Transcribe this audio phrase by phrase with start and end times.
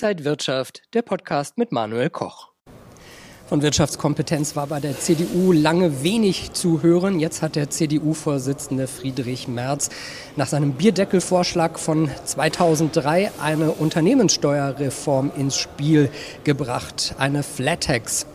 [0.00, 2.52] Inside Wirtschaft, der Podcast mit Manuel Koch.
[3.48, 7.18] Von Wirtschaftskompetenz war bei der CDU lange wenig zu hören.
[7.18, 9.90] Jetzt hat der CDU-Vorsitzende Friedrich Merz
[10.36, 16.10] nach seinem Bierdeckelvorschlag von 2003 eine Unternehmenssteuerreform ins Spiel
[16.44, 18.26] gebracht, eine Flat Tax.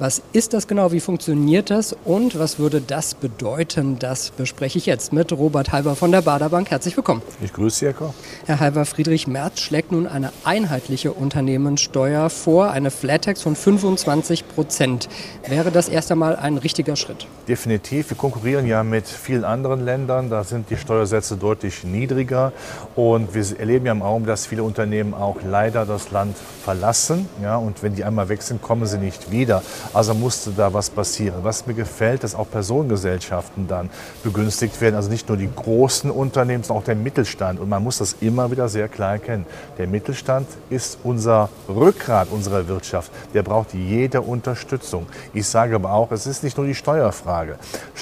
[0.00, 0.92] Was ist das genau?
[0.92, 1.96] Wie funktioniert das?
[2.04, 3.98] Und was würde das bedeuten?
[3.98, 6.70] Das bespreche ich jetzt mit Robert Halber von der Baderbank.
[6.70, 7.20] Herzlich willkommen.
[7.42, 8.14] Ich grüße Sie, Herr Koch.
[8.46, 15.08] Herr Halber, Friedrich Merz schlägt nun eine einheitliche Unternehmenssteuer vor, eine Flattax von 25 Prozent.
[15.48, 17.26] Wäre das erst einmal ein richtiger Schritt?
[17.48, 18.10] Definitiv.
[18.10, 20.30] Wir konkurrieren ja mit vielen anderen Ländern.
[20.30, 22.52] Da sind die Steuersätze deutlich niedriger.
[22.94, 27.28] Und wir erleben ja im Raum, dass viele Unternehmen auch leider das Land verlassen.
[27.42, 29.62] Ja, und wenn die einmal weg sind, kommen sie nicht wieder.
[29.92, 31.38] Also musste da was passieren.
[31.42, 33.90] Was mir gefällt, dass auch Personengesellschaften dann
[34.22, 34.96] begünstigt werden.
[34.96, 37.60] Also nicht nur die großen Unternehmen, sondern auch der Mittelstand.
[37.60, 39.46] Und man muss das immer wieder sehr klar erkennen.
[39.78, 43.10] Der Mittelstand ist unser Rückgrat unserer Wirtschaft.
[43.34, 45.06] Der braucht jede Unterstützung.
[45.32, 47.56] Ich sage aber auch, es ist nicht nur die Steuerfrage.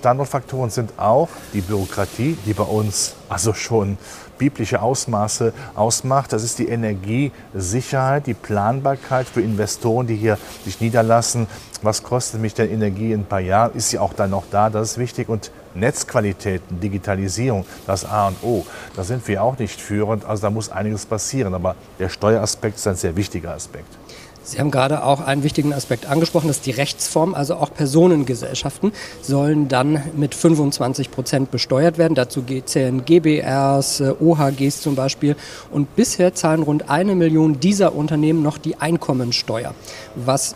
[0.07, 3.99] Standortfaktoren sind auch die Bürokratie, die bei uns also schon
[4.39, 6.33] biblische Ausmaße ausmacht.
[6.33, 11.49] Das ist die Energiesicherheit, die Planbarkeit für Investoren, die hier sich niederlassen.
[11.83, 13.75] Was kostet mich denn Energie in ein paar Jahren?
[13.75, 14.71] Ist sie auch dann noch da?
[14.71, 15.29] Das ist wichtig.
[15.29, 18.65] Und Netzqualitäten, Digitalisierung, das A und O.
[18.95, 20.25] Da sind wir auch nicht führend.
[20.25, 21.53] Also da muss einiges passieren.
[21.53, 23.99] Aber der Steueraspekt ist ein sehr wichtiger Aspekt.
[24.47, 27.35] Sie haben gerade auch einen wichtigen Aspekt angesprochen, das ist die Rechtsform.
[27.35, 32.15] Also auch Personengesellschaften sollen dann mit 25 Prozent besteuert werden.
[32.15, 35.35] Dazu zählen GBRs, äh, OHGs zum Beispiel.
[35.73, 39.75] Und bisher zahlen rund eine Million dieser Unternehmen noch die Einkommensteuer,
[40.15, 40.55] was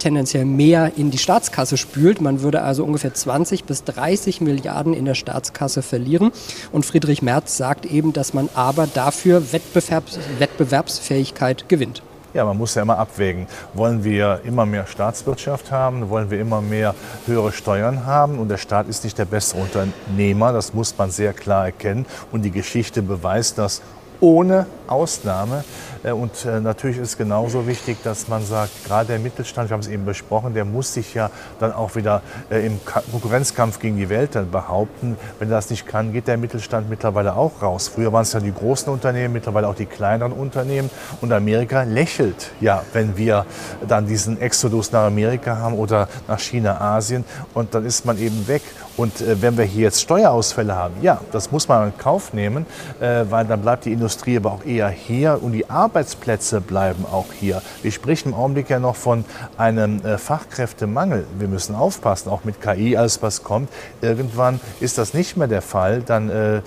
[0.00, 2.20] tendenziell mehr in die Staatskasse spült.
[2.20, 6.32] Man würde also ungefähr 20 bis 30 Milliarden in der Staatskasse verlieren.
[6.72, 12.02] Und Friedrich Merz sagt eben, dass man aber dafür Wettbewerbs Wettbewerbsfähigkeit gewinnt.
[12.34, 13.46] Ja, man muss ja immer abwägen.
[13.74, 16.08] Wollen wir immer mehr Staatswirtschaft haben?
[16.08, 16.94] Wollen wir immer mehr
[17.26, 18.38] höhere Steuern haben?
[18.38, 20.52] Und der Staat ist nicht der beste Unternehmer.
[20.52, 22.06] Das muss man sehr klar erkennen.
[22.30, 23.82] Und die Geschichte beweist das
[24.22, 25.64] ohne Ausnahme.
[26.02, 29.80] Äh, und äh, natürlich ist genauso wichtig, dass man sagt, gerade der Mittelstand, wir haben
[29.80, 34.08] es eben besprochen, der muss sich ja dann auch wieder äh, im Konkurrenzkampf gegen die
[34.08, 35.16] Welt dann behaupten.
[35.38, 37.88] Wenn er das nicht kann, geht der Mittelstand mittlerweile auch raus.
[37.88, 40.88] Früher waren es ja die großen Unternehmen, mittlerweile auch die kleineren Unternehmen.
[41.20, 43.44] Und Amerika lächelt ja, wenn wir
[43.86, 47.24] dann diesen Exodus nach Amerika haben oder nach China, Asien.
[47.54, 48.62] Und dann ist man eben weg.
[48.96, 52.66] Und wenn wir hier jetzt Steuerausfälle haben, ja, das muss man in Kauf nehmen,
[53.00, 57.62] weil dann bleibt die Industrie aber auch eher hier und die Arbeitsplätze bleiben auch hier.
[57.82, 59.24] Wir sprechen im Augenblick ja noch von
[59.56, 61.26] einem äh, Fachkräftemangel.
[61.38, 63.68] Wir müssen aufpassen, auch mit KI, alles was kommt.
[64.00, 66.02] Irgendwann ist das nicht mehr der Fall.
[66.02, 66.62] Dann äh, äh,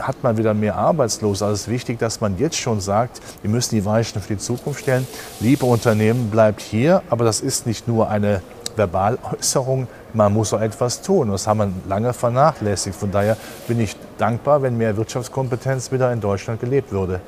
[0.00, 1.44] hat man wieder mehr Arbeitslose.
[1.44, 4.40] Also es ist wichtig, dass man jetzt schon sagt, wir müssen die Weichen für die
[4.40, 5.06] Zukunft stellen.
[5.40, 7.02] Liebe Unternehmen, bleibt hier.
[7.10, 8.42] Aber das ist nicht nur eine
[8.76, 11.30] Verbaläußerung, man muss so etwas tun.
[11.30, 12.96] Das haben wir lange vernachlässigt.
[12.96, 13.36] Von daher
[13.68, 17.20] bin ich dankbar, wenn mehr Wirtschaftskompetenz wieder in Deutschland gelebt würde.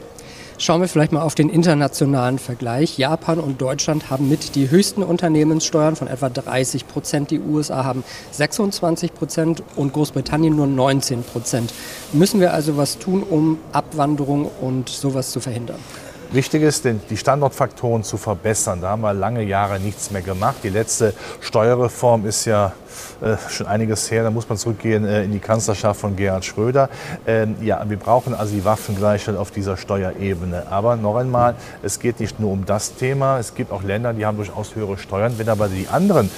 [0.60, 2.98] Schauen wir vielleicht mal auf den internationalen Vergleich.
[2.98, 7.30] Japan und Deutschland haben mit die höchsten Unternehmenssteuern von etwa 30 Prozent.
[7.30, 11.72] Die USA haben 26 Prozent und Großbritannien nur 19 Prozent.
[12.12, 15.78] Müssen wir also was tun, um Abwanderung und sowas zu verhindern?
[16.30, 18.82] Wichtig ist, die Standortfaktoren zu verbessern.
[18.82, 20.56] Da haben wir lange Jahre nichts mehr gemacht.
[20.62, 22.72] Die letzte Steuerreform ist ja
[23.22, 24.24] äh, schon einiges her.
[24.24, 26.90] Da muss man zurückgehen äh, in die Kanzlerschaft von Gerhard Schröder.
[27.26, 30.66] Ähm, ja, wir brauchen also die Waffengleichheit auf dieser Steuerebene.
[30.70, 33.38] Aber noch einmal, es geht nicht nur um das Thema.
[33.38, 35.38] Es gibt auch Länder, die haben durchaus höhere Steuern.
[35.38, 36.30] Wenn aber die anderen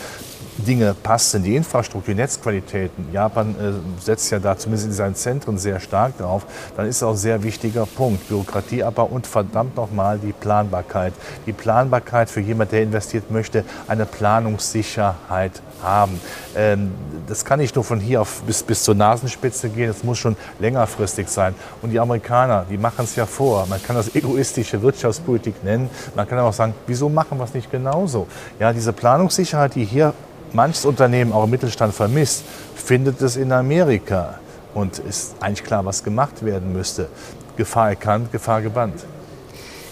[0.61, 5.59] Dinge passen, die Infrastruktur, die Netzqualitäten, Japan äh, setzt ja da zumindest in seinen Zentren
[5.59, 8.29] sehr stark drauf, dann ist auch ein sehr wichtiger Punkt.
[8.29, 11.13] Bürokratieabbau und verdammt nochmal die Planbarkeit.
[11.47, 16.21] Die Planbarkeit für jemand, der investiert möchte, eine Planungssicherheit haben.
[16.57, 16.93] Ähm,
[17.27, 20.37] das kann nicht nur von hier auf bis, bis zur Nasenspitze gehen, es muss schon
[20.59, 21.55] längerfristig sein.
[21.83, 23.67] Und die Amerikaner, die machen es ja vor.
[23.67, 25.89] Man kann das egoistische Wirtschaftspolitik nennen.
[26.15, 28.27] Man kann aber auch sagen, wieso machen wir es nicht genauso?
[28.59, 30.15] Ja, diese Planungssicherheit, die hier
[30.55, 32.45] manches Unternehmen auch im Mittelstand vermisst,
[32.75, 34.39] findet es in Amerika.
[34.73, 37.09] Und ist eigentlich klar, was gemacht werden müsste.
[37.57, 39.05] Gefahr erkannt, Gefahr gebannt.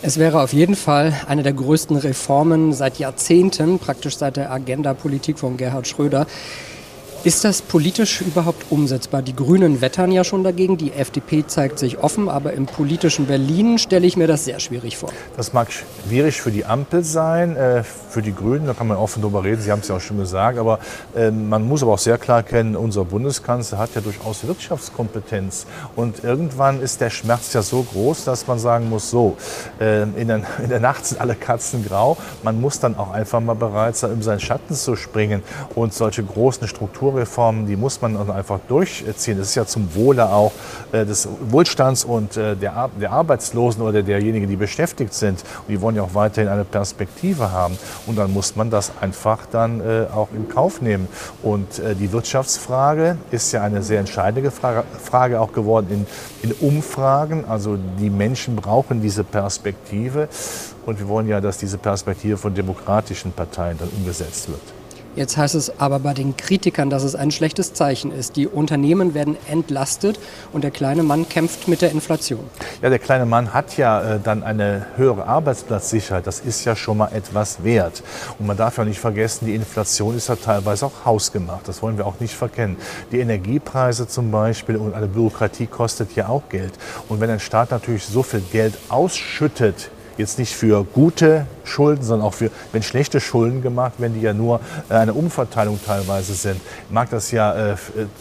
[0.00, 5.40] Es wäre auf jeden Fall eine der größten Reformen seit Jahrzehnten, praktisch seit der Agenda-Politik
[5.40, 6.28] von Gerhard Schröder.
[7.28, 9.20] Ist das politisch überhaupt umsetzbar?
[9.20, 13.76] Die Grünen wettern ja schon dagegen, die FDP zeigt sich offen, aber im politischen Berlin
[13.76, 15.10] stelle ich mir das sehr schwierig vor.
[15.36, 19.20] Das mag schwierig für die Ampel sein, äh, für die Grünen, da kann man offen
[19.20, 20.78] drüber reden, Sie haben es ja auch schon gesagt, aber
[21.14, 25.66] äh, man muss aber auch sehr klar erkennen, unser Bundeskanzler hat ja durchaus Wirtschaftskompetenz
[25.96, 29.36] und irgendwann ist der Schmerz ja so groß, dass man sagen muss, so,
[29.78, 33.96] äh, in, der, Nacht sind alle Katzen grau, man muss dann auch einfach mal bereit
[33.96, 35.42] sein, um seinen Schatten zu springen
[35.74, 36.66] und solche großen
[37.19, 39.38] Strukturreformen, die muss man einfach durchziehen.
[39.38, 40.53] Das ist ja zum Wohle auch
[40.93, 45.43] äh, des Wohlstands und äh, der, der Arbeitslosen oder derjenigen, die beschäftigt sind.
[45.67, 47.79] Und die wollen ja auch weiterhin eine Perspektive haben.
[48.06, 51.09] Und dann muss man das einfach dann äh, auch in Kauf nehmen.
[51.43, 56.06] Und die Wirtschaftsfrage ist ja eine sehr entscheidende Frage, Frage auch geworden
[56.43, 57.44] in, in Umfragen.
[57.49, 60.29] Also die Menschen brauchen diese Perspektive.
[60.87, 64.61] Und wir wollen ja, dass diese Perspektive von demokratischen Parteien dann umgesetzt wird.
[65.16, 68.37] Jetzt heißt es aber bei den Kritikern, dass es ein schlechtes Zeichen ist.
[68.37, 70.19] Die Unternehmen werden entlastet
[70.52, 72.44] und der kleine Mann kämpft mit der Inflation.
[72.82, 76.26] Ja, der kleine Mann hat ja äh, dann eine höhere Arbeitsplatzsicherheit.
[76.26, 78.02] Das ist ja schon mal etwas wert.
[78.38, 81.66] Und man darf ja nicht vergessen, die Inflation ist ja teilweise auch hausgemacht.
[81.66, 82.76] Das wollen wir auch nicht verkennen.
[83.10, 86.75] Die Energiepreise zum Beispiel und eine Bürokratie kostet ja auch Geld.
[87.08, 92.26] Und wenn ein Staat natürlich so viel Geld ausschüttet jetzt nicht für gute Schulden, sondern
[92.26, 96.61] auch für, wenn schlechte Schulden gemacht werden, die ja nur äh, eine Umverteilung teilweise sind,
[96.91, 97.76] mag das ja äh, äh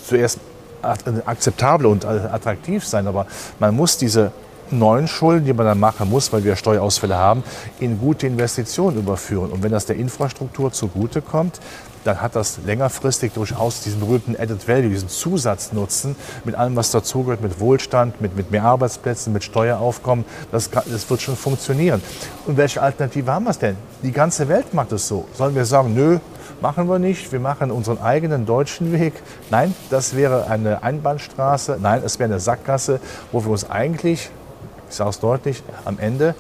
[0.08, 0.40] zuerst
[0.82, 3.26] akzeptabel und attraktiv sein, aber
[3.60, 4.32] man muss diese
[4.72, 7.44] neuen Schulden, die man dann machen muss, weil wir Steuerausfälle haben,
[7.80, 9.52] in gute Investitionen überführen.
[9.52, 11.60] Und wenn das der Infrastruktur zugute kommt,
[12.08, 16.16] dann hat das längerfristig durchaus diesen berühmten Added Value, diesen Zusatznutzen
[16.46, 20.24] mit allem, was dazugehört, mit Wohlstand, mit, mit mehr Arbeitsplätzen, mit Steueraufkommen.
[20.52, 22.02] Das, das wird schon funktionieren.
[22.46, 23.76] Und welche Alternative haben wir es denn?
[24.04, 25.26] Die ganze Welt macht es so.
[25.34, 26.20] Sollen wir sagen, nö,
[26.62, 29.14] machen wir nicht, wir machen unseren eigenen deutschen Weg?
[29.50, 31.78] Nein, das wäre eine Einbahnstraße.
[31.82, 34.30] Nein, es wäre eine Sackgasse, wo wir uns eigentlich,
[34.90, 36.36] ich sage es deutlich, am Ende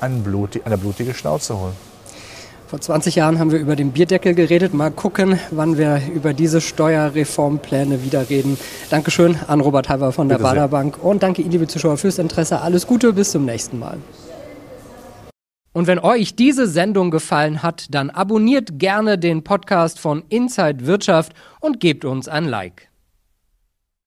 [0.00, 1.74] eine blutige Schnauze holen.
[2.68, 4.74] Vor 20 Jahren haben wir über den Bierdeckel geredet.
[4.74, 8.58] Mal gucken, wann wir über diese Steuerreformpläne wieder reden.
[8.90, 12.60] Dankeschön an Robert Halver von der Bader Bank und danke Ihnen, liebe Zuschauer, fürs Interesse.
[12.60, 13.96] Alles Gute, bis zum nächsten Mal.
[15.72, 21.32] Und wenn euch diese Sendung gefallen hat, dann abonniert gerne den Podcast von Inside Wirtschaft
[21.60, 22.87] und gebt uns ein Like.